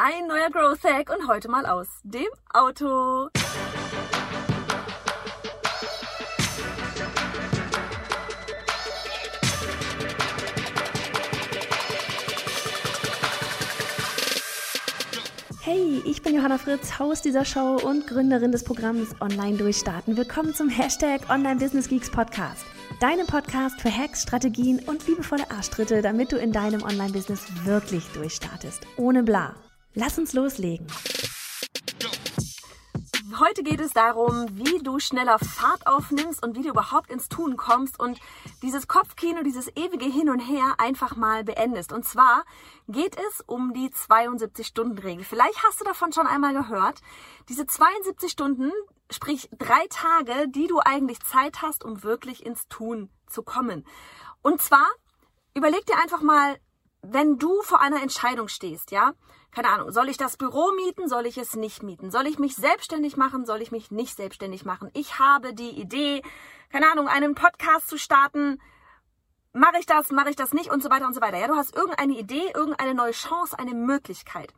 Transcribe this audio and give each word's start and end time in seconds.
Ein 0.00 0.28
neuer 0.28 0.48
Growth 0.48 0.84
Hack 0.84 1.10
und 1.10 1.26
heute 1.26 1.48
mal 1.48 1.66
aus 1.66 1.88
dem 2.04 2.28
Auto. 2.54 3.30
Hey, 15.62 16.00
ich 16.06 16.22
bin 16.22 16.36
Johanna 16.36 16.58
Fritz, 16.58 17.00
Haus 17.00 17.20
dieser 17.20 17.44
Show 17.44 17.80
und 17.82 18.06
Gründerin 18.06 18.52
des 18.52 18.62
Programms 18.62 19.16
Online 19.20 19.56
Durchstarten. 19.56 20.16
Willkommen 20.16 20.54
zum 20.54 20.68
Hashtag 20.68 21.28
Online 21.28 21.56
Business 21.56 21.88
Geeks 21.88 22.08
Podcast. 22.08 22.64
Deinem 23.00 23.26
Podcast 23.26 23.80
für 23.80 23.90
Hacks, 23.90 24.22
Strategien 24.22 24.78
und 24.86 25.08
liebevolle 25.08 25.50
Arschtritte, 25.50 26.02
damit 26.02 26.30
du 26.30 26.36
in 26.36 26.52
deinem 26.52 26.84
Online-Business 26.84 27.46
wirklich 27.64 28.06
durchstartest. 28.14 28.86
Ohne 28.96 29.24
bla. 29.24 29.56
Lass 30.00 30.16
uns 30.16 30.32
loslegen. 30.32 30.86
Heute 33.40 33.64
geht 33.64 33.80
es 33.80 33.92
darum, 33.92 34.46
wie 34.52 34.78
du 34.78 35.00
schneller 35.00 35.40
Fahrt 35.40 35.88
aufnimmst 35.88 36.40
und 36.40 36.56
wie 36.56 36.62
du 36.62 36.68
überhaupt 36.68 37.10
ins 37.10 37.28
Tun 37.28 37.56
kommst 37.56 37.98
und 37.98 38.20
dieses 38.62 38.86
Kopfkino, 38.86 39.42
dieses 39.42 39.66
ewige 39.76 40.04
Hin 40.04 40.30
und 40.30 40.38
Her 40.38 40.76
einfach 40.78 41.16
mal 41.16 41.42
beendest. 41.42 41.92
Und 41.92 42.04
zwar 42.04 42.44
geht 42.86 43.16
es 43.16 43.40
um 43.44 43.72
die 43.74 43.88
72-Stunden-Regel. 43.88 45.24
Vielleicht 45.24 45.64
hast 45.64 45.80
du 45.80 45.84
davon 45.84 46.12
schon 46.12 46.28
einmal 46.28 46.52
gehört. 46.52 47.00
Diese 47.48 47.66
72 47.66 48.30
Stunden, 48.30 48.70
sprich 49.10 49.50
drei 49.58 49.84
Tage, 49.90 50.46
die 50.46 50.68
du 50.68 50.78
eigentlich 50.78 51.18
Zeit 51.24 51.60
hast, 51.60 51.82
um 51.82 52.04
wirklich 52.04 52.46
ins 52.46 52.68
Tun 52.68 53.10
zu 53.26 53.42
kommen. 53.42 53.84
Und 54.42 54.62
zwar, 54.62 54.86
überleg 55.54 55.84
dir 55.86 55.98
einfach 55.98 56.22
mal, 56.22 56.56
wenn 57.02 57.38
du 57.38 57.62
vor 57.62 57.80
einer 57.80 58.02
Entscheidung 58.02 58.48
stehst, 58.48 58.90
ja, 58.90 59.12
keine 59.50 59.70
Ahnung, 59.70 59.92
soll 59.92 60.08
ich 60.08 60.16
das 60.16 60.36
Büro 60.36 60.72
mieten, 60.72 61.08
soll 61.08 61.26
ich 61.26 61.38
es 61.38 61.54
nicht 61.54 61.82
mieten? 61.82 62.10
Soll 62.10 62.26
ich 62.26 62.38
mich 62.38 62.54
selbstständig 62.54 63.16
machen, 63.16 63.46
soll 63.46 63.62
ich 63.62 63.72
mich 63.72 63.90
nicht 63.90 64.16
selbstständig 64.16 64.64
machen? 64.64 64.90
Ich 64.94 65.18
habe 65.18 65.54
die 65.54 65.70
Idee, 65.70 66.22
keine 66.70 66.90
Ahnung, 66.90 67.08
einen 67.08 67.34
Podcast 67.34 67.88
zu 67.88 67.98
starten. 67.98 68.60
Mache 69.52 69.78
ich 69.80 69.86
das, 69.86 70.10
mache 70.10 70.30
ich 70.30 70.36
das 70.36 70.52
nicht 70.52 70.70
und 70.70 70.82
so 70.82 70.90
weiter 70.90 71.06
und 71.06 71.14
so 71.14 71.20
weiter. 71.20 71.38
Ja, 71.38 71.48
du 71.48 71.56
hast 71.56 71.74
irgendeine 71.74 72.18
Idee, 72.18 72.52
irgendeine 72.54 72.94
neue 72.94 73.12
Chance, 73.12 73.58
eine 73.58 73.74
Möglichkeit. 73.74 74.52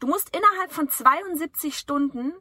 Du 0.00 0.06
musst 0.06 0.34
innerhalb 0.36 0.72
von 0.72 0.88
72 0.88 1.78
Stunden 1.78 2.34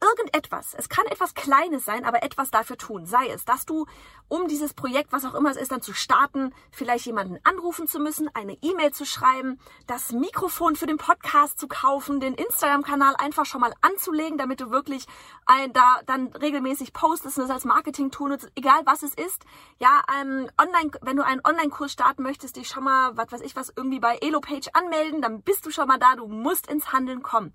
irgendetwas, 0.00 0.74
es 0.74 0.88
kann 0.88 1.06
etwas 1.06 1.34
Kleines 1.34 1.84
sein, 1.84 2.04
aber 2.04 2.22
etwas 2.22 2.50
dafür 2.50 2.76
tun. 2.76 3.06
Sei 3.06 3.28
es, 3.28 3.44
dass 3.44 3.66
du, 3.66 3.86
um 4.28 4.46
dieses 4.46 4.74
Projekt, 4.74 5.12
was 5.12 5.24
auch 5.24 5.34
immer 5.34 5.50
es 5.50 5.56
ist, 5.56 5.72
dann 5.72 5.82
zu 5.82 5.92
starten, 5.92 6.54
vielleicht 6.70 7.06
jemanden 7.06 7.38
anrufen 7.44 7.88
zu 7.88 7.98
müssen, 7.98 8.30
eine 8.34 8.56
E-Mail 8.62 8.92
zu 8.92 9.04
schreiben, 9.04 9.58
das 9.86 10.12
Mikrofon 10.12 10.76
für 10.76 10.86
den 10.86 10.98
Podcast 10.98 11.58
zu 11.58 11.66
kaufen, 11.66 12.20
den 12.20 12.34
Instagram-Kanal 12.34 13.16
einfach 13.16 13.46
schon 13.46 13.60
mal 13.60 13.72
anzulegen, 13.80 14.38
damit 14.38 14.60
du 14.60 14.70
wirklich 14.70 15.06
ein, 15.46 15.72
da 15.72 16.00
dann 16.06 16.28
regelmäßig 16.28 16.92
postest 16.92 17.38
und 17.38 17.44
das 17.44 17.50
als 17.50 17.64
Marketing-Tool 17.64 18.30
nutzt, 18.30 18.50
egal 18.54 18.82
was 18.84 19.02
es 19.02 19.14
ist. 19.14 19.44
Ja, 19.78 20.02
ähm, 20.20 20.48
online, 20.60 20.90
wenn 21.02 21.16
du 21.16 21.24
einen 21.24 21.40
Online-Kurs 21.44 21.92
starten 21.92 22.22
möchtest, 22.22 22.56
dich 22.56 22.68
schon 22.68 22.84
mal, 22.84 23.16
was 23.16 23.32
weiß 23.32 23.40
ich 23.40 23.56
was, 23.56 23.72
irgendwie 23.74 24.00
bei 24.00 24.18
Elo-Page 24.18 24.68
anmelden, 24.74 25.22
dann 25.22 25.42
bist 25.42 25.66
du 25.66 25.70
schon 25.70 25.88
mal 25.88 25.98
da, 25.98 26.14
du 26.16 26.26
musst 26.26 26.70
ins 26.70 26.92
Handeln 26.92 27.22
kommen. 27.22 27.52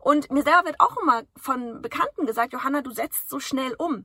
Und 0.00 0.30
mir 0.30 0.42
selber 0.42 0.64
wird 0.64 0.80
auch 0.80 0.96
immer 0.98 1.22
von 1.36 1.82
Bekannten 1.82 2.26
gesagt, 2.26 2.52
Johanna, 2.52 2.82
du 2.82 2.92
setzt 2.92 3.28
so 3.28 3.40
schnell 3.40 3.74
um. 3.78 4.04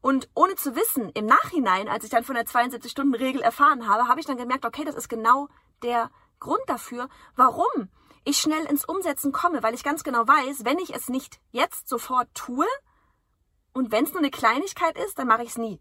Und 0.00 0.28
ohne 0.34 0.54
zu 0.54 0.74
wissen, 0.74 1.10
im 1.10 1.26
Nachhinein, 1.26 1.88
als 1.88 2.04
ich 2.04 2.10
dann 2.10 2.24
von 2.24 2.34
der 2.34 2.44
72-Stunden-Regel 2.44 3.42
erfahren 3.42 3.88
habe, 3.88 4.08
habe 4.08 4.20
ich 4.20 4.26
dann 4.26 4.36
gemerkt, 4.36 4.64
okay, 4.64 4.84
das 4.84 4.94
ist 4.94 5.08
genau 5.08 5.48
der 5.82 6.10
Grund 6.40 6.62
dafür, 6.66 7.08
warum 7.36 7.88
ich 8.24 8.38
schnell 8.38 8.64
ins 8.64 8.84
Umsetzen 8.84 9.32
komme, 9.32 9.62
weil 9.62 9.74
ich 9.74 9.84
ganz 9.84 10.02
genau 10.02 10.26
weiß, 10.26 10.64
wenn 10.64 10.78
ich 10.78 10.94
es 10.94 11.08
nicht 11.08 11.40
jetzt 11.50 11.88
sofort 11.88 12.28
tue 12.34 12.66
und 13.72 13.92
wenn 13.92 14.04
es 14.04 14.12
nur 14.12 14.20
eine 14.20 14.30
Kleinigkeit 14.30 14.96
ist, 14.98 15.18
dann 15.18 15.28
mache 15.28 15.42
ich 15.42 15.50
es 15.50 15.58
nie. 15.58 15.80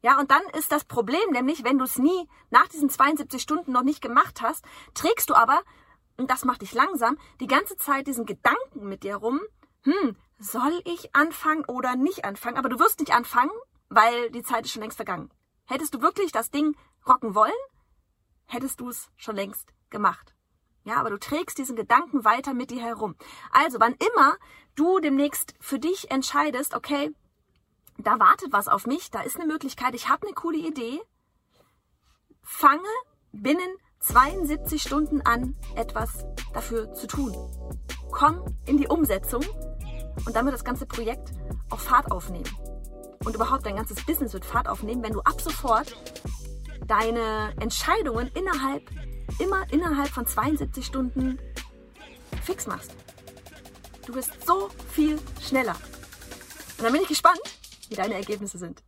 Ja, 0.00 0.20
und 0.20 0.30
dann 0.30 0.42
ist 0.56 0.70
das 0.70 0.84
Problem, 0.84 1.30
nämlich 1.32 1.64
wenn 1.64 1.78
du 1.78 1.84
es 1.84 1.98
nie 1.98 2.28
nach 2.50 2.68
diesen 2.68 2.88
72 2.88 3.42
Stunden 3.42 3.72
noch 3.72 3.82
nicht 3.82 4.00
gemacht 4.00 4.40
hast, 4.42 4.64
trägst 4.94 5.28
du 5.30 5.34
aber 5.34 5.62
und 6.18 6.30
das 6.30 6.44
macht 6.44 6.62
dich 6.62 6.74
langsam, 6.74 7.16
die 7.40 7.46
ganze 7.46 7.76
Zeit 7.76 8.06
diesen 8.06 8.26
Gedanken 8.26 8.88
mit 8.88 9.04
dir 9.04 9.16
rum, 9.16 9.40
hm, 9.82 10.16
soll 10.38 10.82
ich 10.84 11.14
anfangen 11.14 11.64
oder 11.64 11.96
nicht 11.96 12.24
anfangen? 12.24 12.58
Aber 12.58 12.68
du 12.68 12.78
wirst 12.78 13.00
nicht 13.00 13.14
anfangen, 13.14 13.52
weil 13.88 14.30
die 14.30 14.42
Zeit 14.42 14.66
ist 14.66 14.72
schon 14.72 14.82
längst 14.82 14.96
vergangen. 14.96 15.30
Hättest 15.64 15.94
du 15.94 16.02
wirklich 16.02 16.32
das 16.32 16.50
Ding 16.50 16.76
rocken 17.06 17.34
wollen, 17.34 17.52
hättest 18.46 18.80
du 18.80 18.88
es 18.88 19.08
schon 19.16 19.36
längst 19.36 19.72
gemacht. 19.90 20.34
Ja, 20.84 20.96
aber 20.96 21.10
du 21.10 21.18
trägst 21.18 21.58
diesen 21.58 21.76
Gedanken 21.76 22.24
weiter 22.24 22.54
mit 22.54 22.70
dir 22.70 22.82
herum. 22.82 23.14
Also, 23.52 23.78
wann 23.78 23.94
immer 23.94 24.36
du 24.74 25.00
demnächst 25.00 25.54
für 25.60 25.78
dich 25.78 26.10
entscheidest, 26.10 26.74
okay, 26.74 27.12
da 27.98 28.18
wartet 28.18 28.52
was 28.52 28.68
auf 28.68 28.86
mich, 28.86 29.10
da 29.10 29.20
ist 29.20 29.36
eine 29.36 29.46
Möglichkeit, 29.46 29.94
ich 29.94 30.08
habe 30.08 30.26
eine 30.26 30.34
coole 30.34 30.58
Idee, 30.58 31.00
fange 32.42 32.88
binnen 33.32 33.76
72 34.00 34.82
Stunden 34.82 35.20
an, 35.22 35.56
etwas 35.74 36.24
dafür 36.52 36.92
zu 36.94 37.06
tun. 37.06 37.34
Komm 38.10 38.44
in 38.66 38.78
die 38.78 38.88
Umsetzung 38.88 39.44
und 40.24 40.34
damit 40.34 40.54
das 40.54 40.64
ganze 40.64 40.86
Projekt 40.86 41.32
auch 41.70 41.80
Fahrt 41.80 42.10
aufnehmen. 42.10 42.48
Und 43.24 43.34
überhaupt 43.34 43.66
dein 43.66 43.76
ganzes 43.76 44.04
Business 44.06 44.32
wird 44.32 44.44
Fahrt 44.44 44.68
aufnehmen, 44.68 45.02
wenn 45.02 45.12
du 45.12 45.20
ab 45.20 45.40
sofort 45.40 45.94
deine 46.86 47.52
Entscheidungen 47.60 48.30
innerhalb, 48.34 48.82
immer 49.38 49.70
innerhalb 49.70 50.08
von 50.08 50.26
72 50.26 50.86
Stunden 50.86 51.38
fix 52.42 52.66
machst. 52.66 52.92
Du 54.06 54.14
wirst 54.14 54.46
so 54.46 54.70
viel 54.90 55.18
schneller. 55.40 55.76
Und 56.78 56.84
dann 56.84 56.92
bin 56.92 57.02
ich 57.02 57.08
gespannt, 57.08 57.40
wie 57.88 57.96
deine 57.96 58.14
Ergebnisse 58.14 58.56
sind. 58.56 58.82